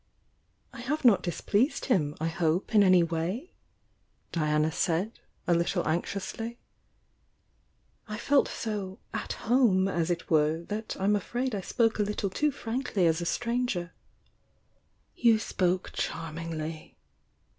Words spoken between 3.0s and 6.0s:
way?" Diana said, a little